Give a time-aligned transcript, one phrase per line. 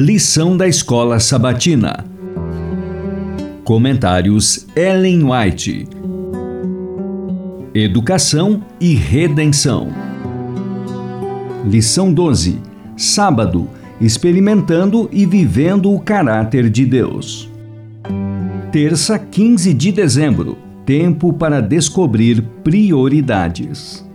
[0.00, 2.04] Lição da Escola Sabatina.
[3.64, 5.88] Comentários Ellen White.
[7.74, 9.88] Educação e Redenção.
[11.66, 12.60] Lição 12.
[12.96, 13.68] Sábado.
[14.00, 17.50] Experimentando e vivendo o caráter de Deus.
[18.70, 20.56] Terça, 15 de dezembro.
[20.86, 24.07] Tempo para descobrir prioridades.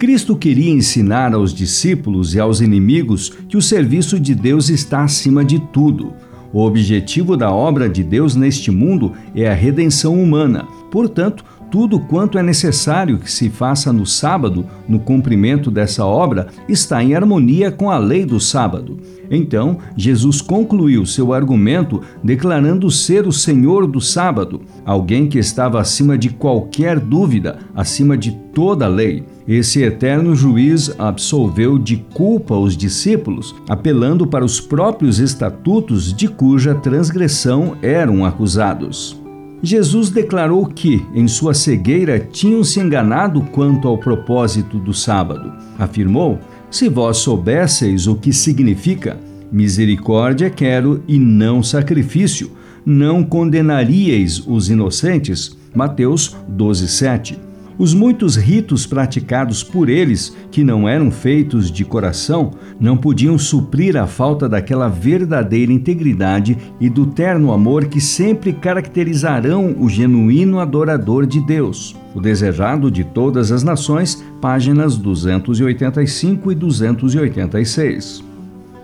[0.00, 5.44] Cristo queria ensinar aos discípulos e aos inimigos que o serviço de Deus está acima
[5.44, 6.14] de tudo.
[6.54, 10.66] O objetivo da obra de Deus neste mundo é a redenção humana.
[10.90, 17.02] Portanto, tudo quanto é necessário que se faça no sábado, no cumprimento dessa obra, está
[17.02, 18.98] em harmonia com a lei do sábado.
[19.30, 26.18] Então, Jesus concluiu seu argumento declarando ser o Senhor do sábado, alguém que estava acima
[26.18, 29.24] de qualquer dúvida, acima de toda a lei.
[29.46, 36.74] Esse eterno juiz absolveu de culpa os discípulos, apelando para os próprios estatutos de cuja
[36.74, 39.20] transgressão eram acusados.
[39.62, 45.52] Jesus declarou que, em sua cegueira, tinham se enganado quanto ao propósito do sábado.
[45.78, 46.38] Afirmou:
[46.70, 49.18] Se vós soubesseis o que significa,
[49.52, 52.52] misericórdia quero e não sacrifício,
[52.84, 55.56] não condenaríeis os inocentes.
[55.74, 57.49] Mateus 12, 7.
[57.80, 63.96] Os muitos ritos praticados por eles, que não eram feitos de coração, não podiam suprir
[63.96, 71.24] a falta daquela verdadeira integridade e do terno amor que sempre caracterizarão o genuíno adorador
[71.24, 71.96] de Deus.
[72.14, 78.22] O Desejado de Todas as Nações, páginas 285 e 286.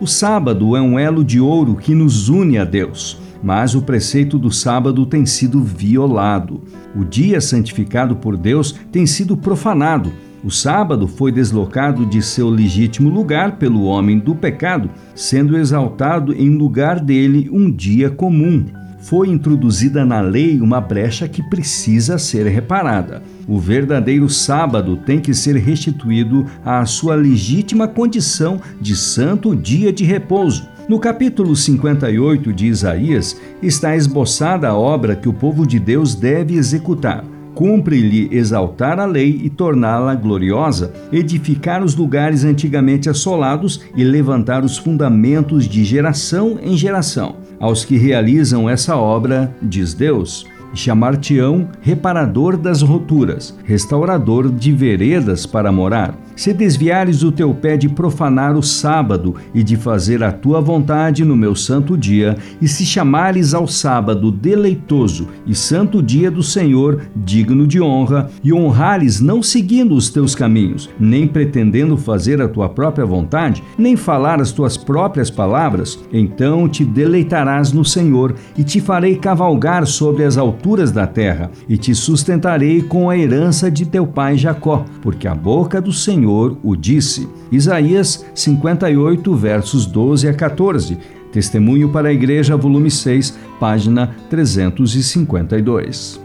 [0.00, 4.39] O sábado é um elo de ouro que nos une a Deus mas o preceito
[4.39, 6.62] do sábado tem sido violado.
[6.95, 10.12] O dia santificado por Deus tem sido profanado.
[10.45, 16.51] O sábado foi deslocado de seu legítimo lugar pelo homem do pecado, sendo exaltado em
[16.51, 18.67] lugar dele um dia comum
[19.06, 23.22] foi introduzida na lei uma brecha que precisa ser reparada.
[23.47, 30.03] O verdadeiro sábado tem que ser restituído à sua legítima condição de santo dia de
[30.05, 30.69] repouso.
[30.88, 36.54] No capítulo 58 de Isaías está esboçada a obra que o povo de Deus deve
[36.54, 37.24] executar
[37.56, 44.76] cumpre-lhe exaltar a lei e torná-la gloriosa, edificar os lugares antigamente assolados e levantar os
[44.76, 47.36] fundamentos de geração em geração.
[47.58, 55.72] Aos que realizam essa obra, diz Deus, chamar-te-ão reparador das roturas, restaurador de veredas para
[55.72, 56.14] morar.
[56.36, 61.24] Se desviares o teu pé de profanar o sábado e de fazer a tua vontade
[61.24, 67.00] no meu santo dia, e se chamares ao sábado deleitoso e santo dia do Senhor,
[67.16, 72.68] digno de honra, e honrares não seguindo os teus caminhos, nem pretendendo fazer a tua
[72.68, 78.78] própria vontade, nem falar as tuas próprias palavras, então te deleitarás no Senhor e te
[78.78, 84.06] farei cavalgar sobre as alturas da terra, e te sustentarei com a herança de teu
[84.06, 87.28] pai Jacó, porque a boca do Senhor Senhor o disse.
[87.53, 90.98] Isaías 58, versos 12 a 14.
[91.31, 96.20] Testemunho para a Igreja, volume 6, página 352.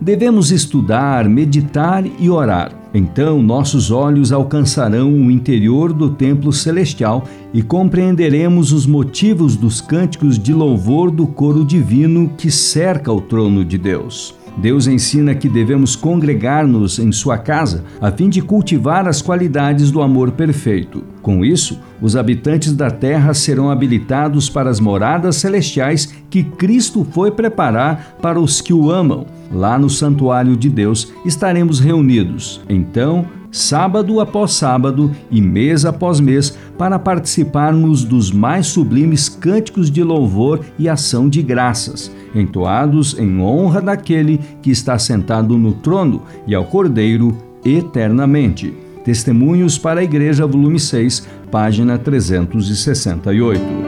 [0.00, 2.72] Devemos estudar, meditar e orar.
[2.94, 10.38] Então nossos olhos alcançarão o interior do templo celestial e compreenderemos os motivos dos cânticos
[10.38, 14.34] de louvor do coro divino que cerca o trono de Deus.
[14.56, 20.02] Deus ensina que devemos congregar-nos em Sua casa a fim de cultivar as qualidades do
[20.02, 21.04] amor perfeito.
[21.22, 27.30] Com isso, os habitantes da terra serão habilitados para as moradas celestiais que Cristo foi
[27.30, 29.26] preparar para os que o amam.
[29.52, 32.60] Lá no santuário de Deus estaremos reunidos.
[32.68, 40.02] Então, sábado após sábado e mês após mês, para participarmos dos mais sublimes cânticos de
[40.02, 46.54] louvor e ação de graças, entoados em honra daquele que está sentado no trono e
[46.54, 48.74] ao Cordeiro eternamente.
[49.04, 53.81] Testemunhos para a Igreja, volume 6, página 368.